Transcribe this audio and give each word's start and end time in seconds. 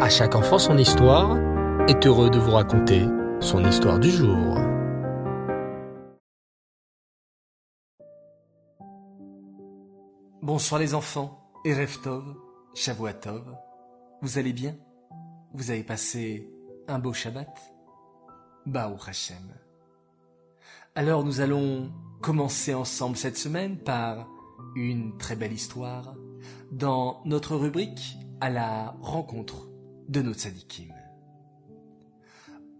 À 0.00 0.08
chaque 0.08 0.34
enfant 0.34 0.58
son 0.58 0.76
histoire 0.76 1.38
est 1.88 2.04
heureux 2.04 2.28
de 2.28 2.38
vous 2.38 2.50
raconter 2.50 3.06
son 3.38 3.64
histoire 3.64 4.00
du 4.00 4.10
jour. 4.10 4.58
Bonsoir 10.42 10.80
les 10.80 10.94
enfants, 10.94 11.48
et 11.64 11.72
Reftov, 11.72 12.24
Shavuatov. 12.74 13.44
Vous 14.20 14.36
allez 14.36 14.52
bien? 14.52 14.74
Vous 15.54 15.70
avez 15.70 15.84
passé 15.84 16.50
un 16.88 16.98
beau 16.98 17.12
Shabbat? 17.12 17.56
Baou 18.66 18.96
Hashem. 19.06 19.54
Alors 20.96 21.24
nous 21.24 21.40
allons 21.40 21.92
commencer 22.20 22.74
ensemble 22.74 23.16
cette 23.16 23.38
semaine 23.38 23.78
par 23.78 24.26
une 24.74 25.16
très 25.18 25.36
belle 25.36 25.52
histoire 25.52 26.16
dans 26.72 27.22
notre 27.24 27.54
rubrique 27.54 28.16
à 28.40 28.50
la 28.50 28.96
rencontre 29.00 29.68
de 30.08 30.22
nos 30.22 30.34
tzadikim. 30.34 30.92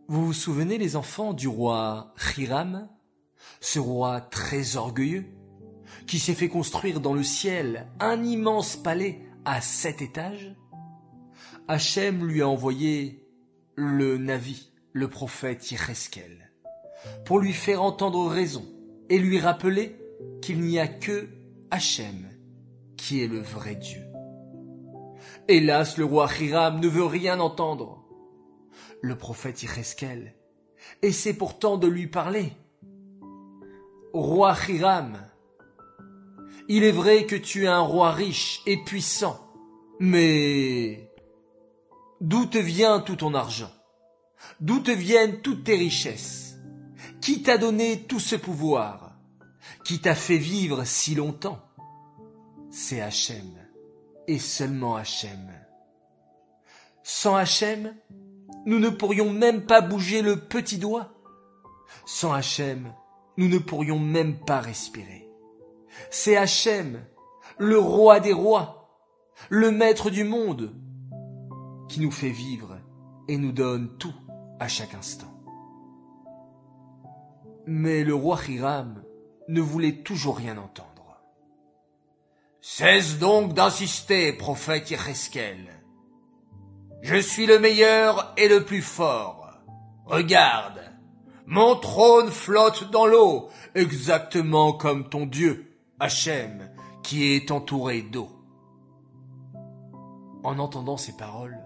Vous 0.09 0.27
vous 0.27 0.33
souvenez 0.33 0.79
les 0.79 0.97
enfants 0.97 1.33
du 1.33 1.49
roi 1.49 2.15
Hiram, 2.37 2.89
ce 3.61 3.79
roi 3.79 4.21
très 4.21 4.77
orgueilleux, 4.77 5.27
qui 6.07 6.19
s'est 6.19 6.35
fait 6.35 6.49
construire 6.49 7.01
dans 7.01 7.15
le 7.15 7.23
ciel 7.23 7.87
un 8.01 8.23
immense 8.23 8.77
palais 8.77 9.27
à 9.45 9.61
sept 9.61 10.03
étages? 10.03 10.55
Hachem 11.69 12.27
lui 12.27 12.43
a 12.43 12.49
envoyé 12.49 13.27
le 13.77 14.19
Navi, 14.19 14.71
le 14.93 15.09
prophète 15.09 15.71
Yecheskel, 15.71 16.51
pour 17.25 17.39
lui 17.39 17.55
faire 17.55 17.83
entendre 17.83 18.27
raison 18.27 18.65
et 19.09 19.19
lui 19.19 19.41
rappeler 19.41 19.97
qu'il 20.43 20.61
n'y 20.61 20.79
a 20.79 20.87
que 20.87 21.29
Hachem 21.71 22.29
qui 22.97 23.23
est 23.23 23.29
le 23.29 23.41
vrai 23.41 23.75
Dieu. 23.75 24.04
Hélas, 25.47 25.99
le 25.99 26.07
roi 26.07 26.29
Hiram 26.41 26.81
ne 26.81 26.89
veut 26.89 27.05
rien 27.05 27.39
entendre. 27.39 28.03
Le 29.03 29.17
prophète 29.17 29.63
Yecheskel 29.63 30.35
essaie 31.03 31.35
pourtant 31.35 31.77
de 31.77 31.87
lui 31.87 32.07
parler. 32.07 32.53
Roi 34.15 34.57
Hiram, 34.69 35.19
il 36.69 36.83
est 36.83 36.93
vrai 36.93 37.27
que 37.27 37.37
tu 37.37 37.65
es 37.65 37.69
un 37.69 37.81
roi 37.81 38.13
riche 38.13 38.63
et 38.65 38.83
puissant, 38.85 39.39
mais 40.01 41.11
d'où 42.23 42.47
te 42.47 42.59
vient 42.59 43.01
tout 43.01 43.17
ton 43.17 43.35
argent? 43.35 43.71
D'où 44.61 44.79
te 44.79 44.91
viennent 44.91 45.43
toutes 45.43 45.65
tes 45.65 45.77
richesses? 45.77 46.57
Qui 47.21 47.43
t'a 47.43 47.59
donné 47.59 48.05
tout 48.05 48.21
ce 48.21 48.37
pouvoir? 48.37 49.13
Qui 49.85 50.01
t'a 50.01 50.15
fait 50.15 50.39
vivre 50.39 50.85
si 50.85 51.15
longtemps? 51.15 51.61
C'est 52.71 53.03
Hachem, 53.03 53.64
et 54.27 54.39
seulement 54.39 54.97
Hachem. 54.97 55.51
Sans 57.03 57.37
Hachem, 57.37 57.95
nous 58.67 58.79
ne 58.79 58.89
pourrions 58.89 59.31
même 59.31 59.67
pas 59.67 59.81
bouger 59.81 60.23
le 60.23 60.41
petit 60.41 60.79
doigt. 60.79 61.13
Sans 62.07 62.33
Hachem, 62.33 62.93
nous 63.37 63.49
ne 63.49 63.59
pourrions 63.59 63.99
même 63.99 64.39
pas 64.39 64.61
respirer. 64.61 65.29
C'est 66.11 66.37
Hachem, 66.37 67.05
le 67.59 67.79
roi 67.79 68.21
des 68.21 68.33
rois, 68.33 68.89
le 69.49 69.71
maître 69.71 70.11
du 70.11 70.25
monde, 70.25 70.75
qui 71.89 72.01
nous 72.01 72.11
fait 72.11 72.31
vivre 72.31 72.79
et 73.29 73.37
nous 73.37 73.53
donne 73.53 73.97
tout 73.99 74.15
à 74.59 74.69
chaque 74.69 74.95
instant. 74.95 75.33
Mais 77.67 78.05
le 78.05 78.15
roi 78.15 78.39
Hiram 78.49 79.03
ne 79.49 79.61
voulait 79.61 80.03
toujours 80.03 80.37
rien 80.37 80.57
entendre. 80.59 80.94
Cesse 82.67 83.19
donc 83.19 83.53
d'insister, 83.53 84.33
prophète 84.33 84.91
Yecheskel. 84.91 85.69
Je 87.03 87.17
suis 87.17 87.45
le 87.45 87.59
meilleur 87.59 88.33
et 88.39 88.49
le 88.49 88.65
plus 88.65 88.81
fort. 88.81 89.51
Regarde, 90.07 90.81
mon 91.45 91.77
trône 91.77 92.31
flotte 92.31 92.91
dans 92.91 93.05
l'eau, 93.05 93.51
exactement 93.75 94.73
comme 94.73 95.11
ton 95.11 95.27
Dieu. 95.27 95.77
Hachem, 96.01 96.71
qui 97.03 97.35
est 97.35 97.51
entouré 97.51 98.01
d'eau. 98.01 98.31
En 100.43 100.59
entendant 100.59 100.97
ces 100.97 101.13
paroles, 101.13 101.59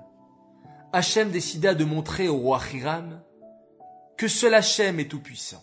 Hachem 0.92 1.30
décida 1.30 1.76
de 1.76 1.84
montrer 1.84 2.26
au 2.26 2.38
roi 2.38 2.60
Hiram 2.74 3.22
que 4.16 4.26
seul 4.26 4.52
Hachem 4.52 4.98
est 4.98 5.08
tout-puissant. 5.08 5.62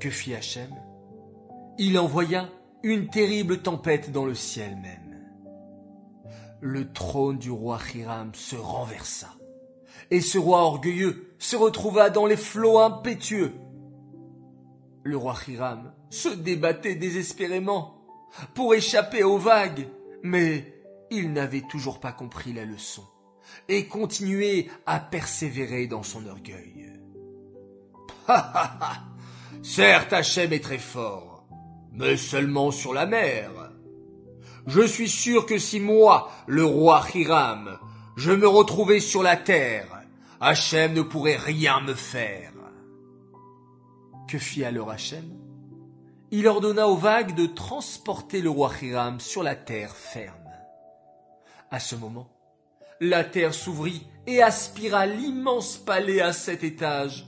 Que 0.00 0.10
fit 0.10 0.34
Hachem? 0.34 0.74
Il 1.78 1.96
envoya 1.96 2.48
une 2.84 3.08
terrible 3.08 3.62
tempête 3.62 4.12
dans 4.12 4.24
le 4.24 4.36
ciel 4.36 4.76
même. 4.76 5.20
Le 6.60 6.92
trône 6.92 7.38
du 7.38 7.50
roi 7.50 7.80
Hiram 7.92 8.30
se 8.34 8.54
renversa, 8.54 9.34
et 10.12 10.20
ce 10.20 10.38
roi 10.38 10.62
orgueilleux 10.62 11.34
se 11.38 11.56
retrouva 11.56 12.10
dans 12.10 12.26
les 12.26 12.36
flots 12.36 12.78
impétueux 12.78 13.52
le 15.04 15.16
roi 15.16 15.36
Hiram 15.46 15.92
se 16.10 16.28
débattait 16.30 16.94
désespérément 16.94 18.02
pour 18.54 18.74
échapper 18.74 19.22
aux 19.22 19.38
vagues, 19.38 19.86
mais 20.22 20.82
il 21.10 21.32
n'avait 21.32 21.62
toujours 21.68 22.00
pas 22.00 22.12
compris 22.12 22.52
la 22.52 22.64
leçon 22.64 23.04
et 23.68 23.86
continuait 23.86 24.68
à 24.86 24.98
persévérer 24.98 25.86
dans 25.86 26.02
son 26.02 26.26
orgueil. 26.26 26.90
Certes, 29.62 30.12
Hachem 30.12 30.52
est 30.52 30.64
très 30.64 30.78
fort, 30.78 31.33
mais 31.94 32.16
seulement 32.16 32.70
sur 32.70 32.92
la 32.92 33.06
mer. 33.06 33.50
Je 34.66 34.82
suis 34.82 35.08
sûr 35.08 35.46
que 35.46 35.58
si 35.58 35.80
moi, 35.80 36.30
le 36.46 36.64
roi 36.64 37.04
Hiram, 37.14 37.78
je 38.16 38.32
me 38.32 38.48
retrouvais 38.48 39.00
sur 39.00 39.22
la 39.22 39.36
terre, 39.36 40.02
Hachem 40.40 40.92
ne 40.92 41.02
pourrait 41.02 41.36
rien 41.36 41.80
me 41.80 41.94
faire. 41.94 42.52
Que 44.28 44.38
fit 44.38 44.64
alors 44.64 44.90
Hachem? 44.90 45.38
Il 46.30 46.48
ordonna 46.48 46.88
aux 46.88 46.96
vagues 46.96 47.34
de 47.34 47.46
transporter 47.46 48.40
le 48.40 48.50
roi 48.50 48.72
Hiram 48.82 49.20
sur 49.20 49.42
la 49.42 49.54
terre 49.54 49.94
ferme. 49.94 50.34
À 51.70 51.78
ce 51.78 51.94
moment, 51.94 52.28
la 53.00 53.22
terre 53.24 53.54
s'ouvrit 53.54 54.06
et 54.26 54.42
aspira 54.42 55.06
l'immense 55.06 55.76
palais 55.76 56.20
à 56.20 56.32
sept 56.32 56.64
étages 56.64 57.26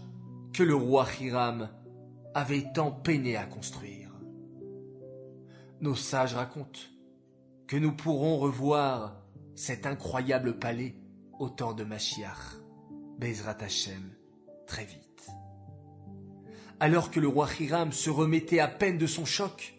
que 0.52 0.62
le 0.62 0.74
roi 0.74 1.06
Hiram 1.20 1.68
avait 2.34 2.66
tant 2.74 2.90
peiné 2.90 3.36
à 3.36 3.44
construire. 3.44 3.95
Nos 5.80 5.94
sages 5.94 6.34
racontent 6.34 6.80
que 7.66 7.76
nous 7.76 7.92
pourrons 7.92 8.38
revoir 8.38 9.22
cet 9.54 9.86
incroyable 9.86 10.58
palais 10.58 10.96
au 11.38 11.48
temps 11.48 11.74
de 11.74 11.84
Mashiach, 11.84 12.56
Bezrat 13.18 13.58
Hashem, 13.62 14.10
très 14.66 14.84
vite 14.84 15.06
alors 16.80 17.10
que 17.10 17.20
le 17.20 17.28
roi 17.28 17.48
Hiram 17.58 17.92
se 17.92 18.10
remettait 18.10 18.60
à 18.60 18.68
peine 18.68 18.98
de 18.98 19.06
son 19.06 19.24
choc. 19.24 19.74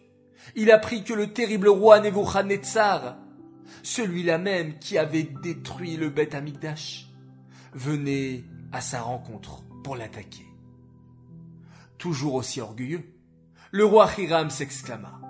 Il 0.56 0.70
apprit 0.70 1.04
que 1.04 1.14
le 1.14 1.32
terrible 1.32 1.68
roi 1.68 2.00
Nebuchadnezzar, 2.00 3.16
celui-là 3.82 4.38
même 4.38 4.78
qui 4.78 4.98
avait 4.98 5.28
détruit 5.42 5.96
le 5.96 6.10
Beth 6.10 6.34
Amikdash, 6.34 7.08
venait 7.72 8.44
à 8.72 8.80
sa 8.80 9.02
rencontre 9.02 9.62
pour 9.84 9.96
l'attaquer. 9.96 10.46
Toujours 11.98 12.34
aussi 12.34 12.60
orgueilleux, 12.60 13.04
le 13.70 13.84
roi 13.84 14.08
Hiram 14.16 14.50
s'exclama. 14.50 15.20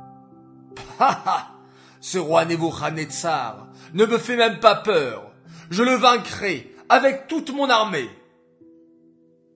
Ce 2.00 2.18
roi 2.18 2.44
Nebuchadnezzar 2.44 3.68
ne 3.94 4.06
me 4.06 4.18
fait 4.18 4.36
même 4.36 4.60
pas 4.60 4.76
peur. 4.76 5.32
Je 5.70 5.82
le 5.82 5.94
vaincrai 5.94 6.74
avec 6.88 7.26
toute 7.28 7.50
mon 7.50 7.68
armée. 7.68 8.08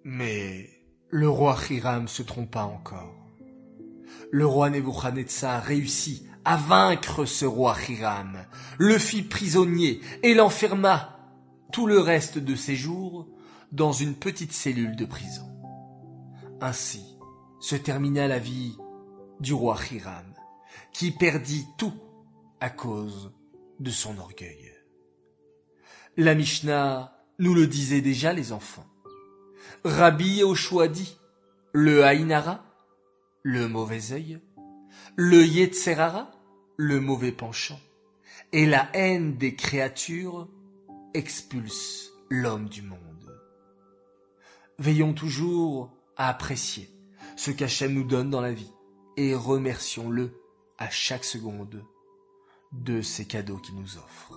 Mais 0.05 0.69
le 1.09 1.29
roi 1.29 1.57
Hiram 1.71 2.09
se 2.09 2.23
trompa 2.23 2.63
encore. 2.63 3.15
Le 4.31 4.47
roi 4.47 4.71
Nebuchadnezzar 4.71 5.63
réussit 5.63 6.27
à 6.45 6.57
vaincre 6.57 7.25
ce 7.25 7.45
roi 7.45 7.77
Hiram, 7.89 8.39
le 8.79 8.99
fit 8.99 9.23
prisonnier 9.23 10.01
et 10.23 10.35
l'enferma 10.35 11.17
tout 11.73 11.87
le 11.87 12.01
reste 12.01 12.39
de 12.39 12.55
ses 12.55 12.77
jours 12.77 13.29
dans 13.71 13.93
une 13.93 14.15
petite 14.15 14.53
cellule 14.53 14.97
de 14.97 15.05
prison. 15.05 15.49
Ainsi 16.61 17.05
se 17.61 17.77
termina 17.77 18.29
la 18.29 18.39
vie 18.39 18.77
du 19.41 19.55
roi 19.55 19.77
Hiram, 19.91 20.35
qui 20.93 21.11
perdit 21.11 21.67
tout 21.79 21.95
à 22.61 22.71
cause 22.71 23.33
de 23.81 23.91
son 23.91 24.19
orgueil. 24.19 24.73
La 26.17 26.35
Mishnah 26.35 27.17
nous 27.39 27.55
le 27.55 27.67
disait 27.67 28.03
déjà 28.03 28.33
les 28.33 28.53
enfants. 28.53 28.87
Rabbi 29.85 30.39
Yoshua 30.39 30.89
dit, 30.89 31.17
le 31.73 32.05
Haïnara, 32.05 32.65
le 33.43 33.67
mauvais 33.67 34.13
œil, 34.13 34.39
le 35.17 35.43
Yetzerara, 35.45 36.31
le 36.77 37.01
mauvais 37.01 37.33
penchant, 37.33 37.81
et 38.53 38.67
la 38.67 38.89
haine 38.93 39.37
des 39.37 39.55
créatures 39.55 40.49
expulse 41.15 42.11
l'homme 42.29 42.69
du 42.69 42.83
monde. 42.83 42.99
Veillons 44.79 45.15
toujours 45.15 45.91
à 46.17 46.29
apprécier 46.29 46.91
ce 47.37 47.51
qu'Hachem 47.51 47.95
nous 47.95 48.05
donne 48.05 48.31
dans 48.31 48.41
la 48.41 48.53
vie 48.53 48.73
et 49.17 49.35
remercions-le 49.35 50.42
à 50.83 50.91
chaque 50.91 51.23
seconde 51.23 51.85
de 52.73 53.03
ces 53.03 53.25
cadeaux 53.25 53.59
qu'il 53.59 53.77
nous 53.77 53.99
offre. 53.99 54.35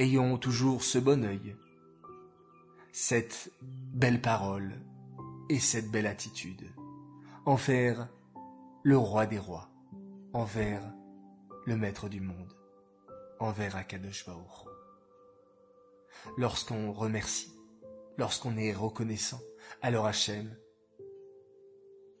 ayons 0.00 0.36
toujours 0.36 0.82
ce 0.82 0.98
bon 0.98 1.24
œil, 1.24 1.54
cette 2.90 3.52
belle 3.62 4.20
parole 4.20 4.74
et 5.48 5.60
cette 5.60 5.92
belle 5.92 6.08
attitude 6.08 6.68
envers 7.46 8.08
le 8.82 8.98
roi 8.98 9.26
des 9.26 9.38
rois, 9.38 9.70
envers 10.32 10.82
le 11.66 11.76
maître 11.76 12.08
du 12.08 12.20
monde, 12.20 12.52
envers 13.38 13.76
Akadosh. 13.76 14.26
Lorsqu'on 16.36 16.92
remercie, 16.92 17.56
lorsqu'on 18.16 18.56
est 18.56 18.74
reconnaissant, 18.74 19.40
alors 19.82 20.06
Hachem 20.06 20.52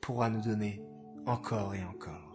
pourra 0.00 0.30
nous 0.30 0.40
donner 0.40 0.80
encore 1.26 1.74
et 1.74 1.84
encore. 1.84 2.27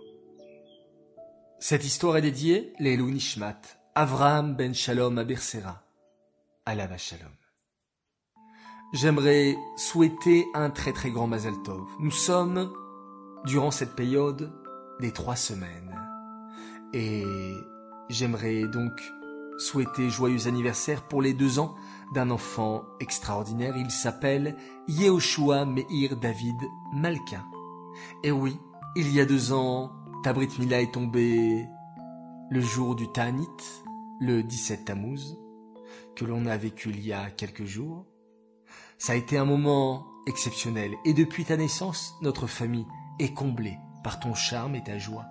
Cette 1.66 1.86
histoire 1.86 2.18
est 2.18 2.22
dédiée 2.22 2.74
Nishmat, 2.82 3.62
Avraham 3.96 4.54
ben 4.54 4.74
Shalom 4.74 5.18
Abersera, 5.18 5.82
Alava 6.66 6.98
Shalom. 6.98 7.32
J'aimerais 8.92 9.56
souhaiter 9.78 10.46
un 10.56 10.70
très 10.70 10.92
très 10.92 11.10
grand 11.10 11.26
Mazel 11.26 11.54
Tov. 11.64 11.88
Nous 12.00 12.12
sommes, 12.12 12.70
durant 13.46 13.72
cette 13.72 13.96
période, 13.96 14.52
des 15.00 15.14
trois 15.14 15.38
semaines. 15.38 15.98
Et 16.92 17.24
j'aimerais 18.10 18.64
donc 18.68 18.92
souhaiter 19.58 20.10
joyeux 20.10 20.48
anniversaire 20.48 21.08
pour 21.08 21.22
les 21.22 21.32
deux 21.32 21.60
ans 21.60 21.76
d'un 22.14 22.30
enfant 22.30 22.84
extraordinaire. 23.00 23.78
Il 23.78 23.90
s'appelle 23.90 24.58
Yehoshua 24.90 25.64
Meir 25.64 26.18
David 26.18 26.58
Malka. 26.94 27.46
Et 28.22 28.34
oui, 28.34 28.60
il 28.98 29.14
y 29.14 29.22
a 29.22 29.26
deux 29.26 29.54
ans, 29.54 30.03
Tabrit 30.24 30.48
Mila 30.58 30.80
est 30.80 30.94
tombé 30.94 31.68
le 32.50 32.62
jour 32.62 32.96
du 32.96 33.12
Ta'anit, 33.12 33.46
le 34.22 34.42
17 34.42 34.86
Tammuz, 34.86 35.38
que 36.16 36.24
l'on 36.24 36.46
a 36.46 36.56
vécu 36.56 36.92
il 36.92 37.06
y 37.06 37.12
a 37.12 37.30
quelques 37.30 37.66
jours. 37.66 38.06
Ça 38.98 39.12
a 39.12 39.16
été 39.18 39.38
un 39.38 39.44
moment 39.44 40.08
exceptionnel 40.26 40.94
et 41.04 41.14
depuis 41.14 41.44
ta 41.44 41.58
naissance, 41.58 42.16
notre 42.22 42.48
famille 42.48 42.86
est 43.20 43.34
comblée 43.34 43.78
par 44.02 44.22
ton 44.22 44.34
charme 44.34 44.76
et 44.76 44.84
ta 44.84 44.98
joie, 44.98 45.26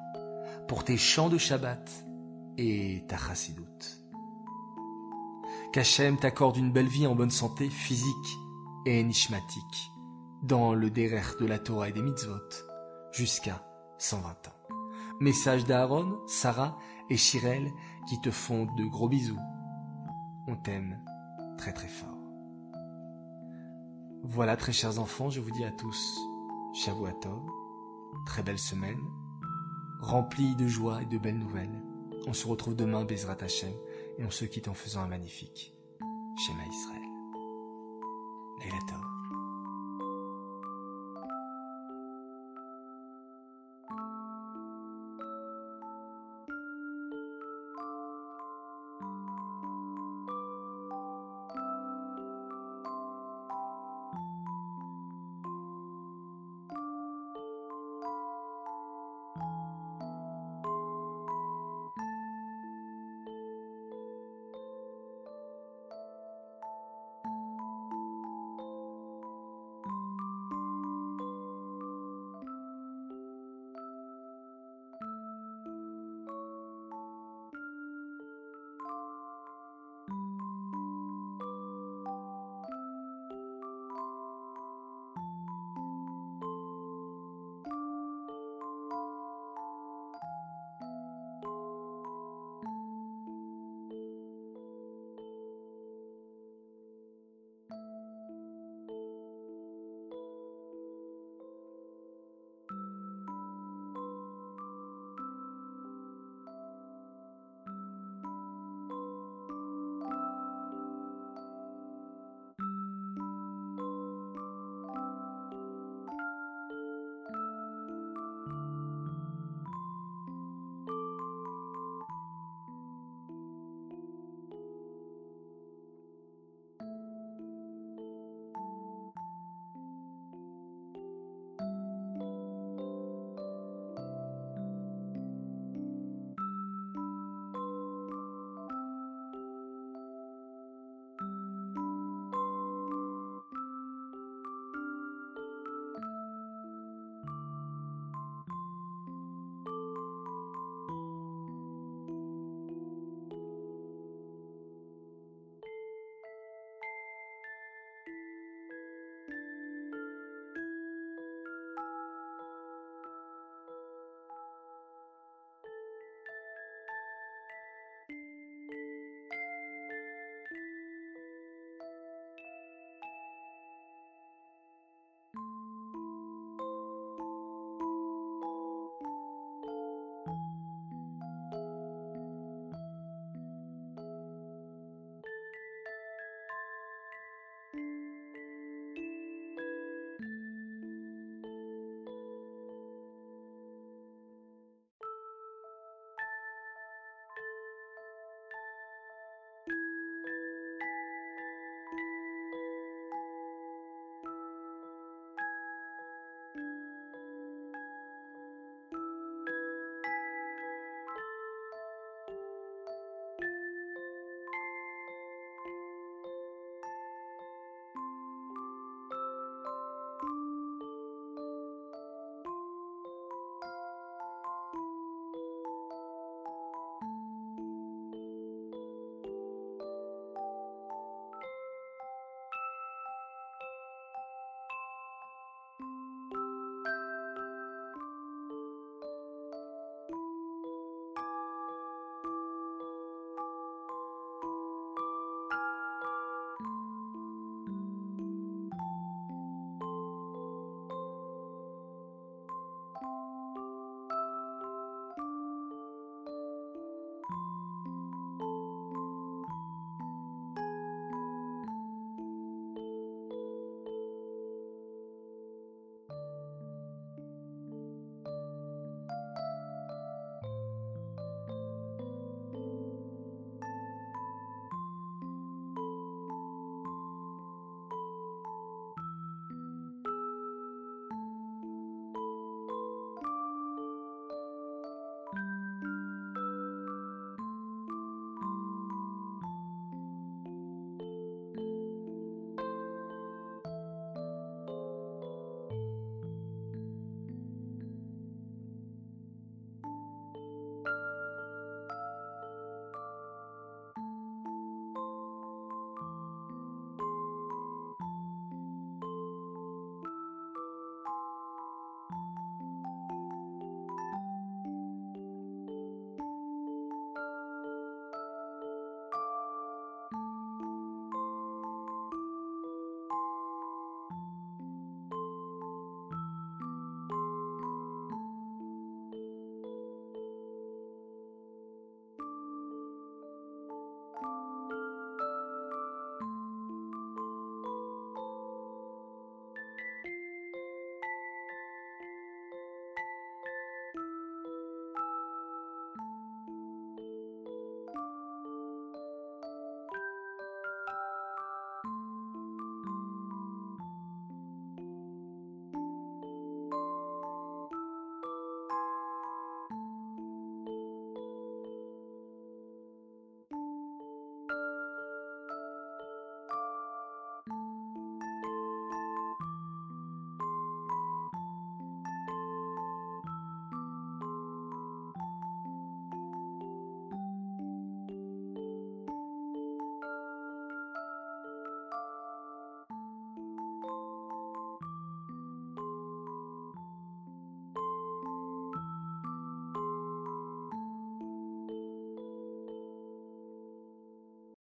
pour 0.68 0.84
tes 0.84 0.98
chants 0.98 1.30
de 1.30 1.38
Shabbat 1.38 1.90
et 2.58 3.02
ta 3.08 3.16
chassidoute. 3.16 3.98
Qu'Hachem 5.72 6.18
t'accorde 6.18 6.58
une 6.58 6.70
belle 6.70 6.86
vie 6.86 7.06
en 7.06 7.14
bonne 7.14 7.30
santé 7.30 7.70
physique 7.70 8.36
et 8.84 9.02
nishmatique 9.02 9.90
dans 10.42 10.74
le 10.74 10.90
derer 10.90 11.22
de 11.40 11.46
la 11.46 11.58
Torah 11.58 11.88
et 11.88 11.92
des 11.92 12.02
mitzvot 12.02 12.36
jusqu'à 13.12 13.64
120 13.96 14.48
ans. 14.48 14.61
Message 15.22 15.64
d'Aaron, 15.66 16.18
Sarah 16.26 16.76
et 17.08 17.16
Shirel 17.16 17.70
qui 18.08 18.20
te 18.20 18.32
font 18.32 18.66
de 18.76 18.84
gros 18.84 19.08
bisous. 19.08 19.38
On 20.48 20.56
t'aime 20.56 20.98
très 21.56 21.72
très 21.72 21.86
fort. 21.86 22.18
Voilà, 24.24 24.56
très 24.56 24.72
chers 24.72 24.98
enfants, 24.98 25.30
je 25.30 25.40
vous 25.40 25.52
dis 25.52 25.62
à 25.62 25.70
tous, 25.70 26.18
Shavuatov, 26.74 27.40
très 28.26 28.42
belle 28.42 28.58
semaine, 28.58 28.98
remplie 30.00 30.56
de 30.56 30.66
joie 30.66 31.00
et 31.02 31.06
de 31.06 31.18
belles 31.18 31.38
nouvelles. 31.38 31.80
On 32.26 32.32
se 32.32 32.48
retrouve 32.48 32.74
demain, 32.74 33.04
Bezrat 33.04 33.38
Hashem, 33.42 33.72
et 34.18 34.24
on 34.24 34.30
se 34.32 34.44
quitte 34.44 34.66
en 34.66 34.74
faisant 34.74 35.02
un 35.02 35.08
magnifique 35.08 35.72
Shema 36.36 36.64
Israël. 36.68 37.01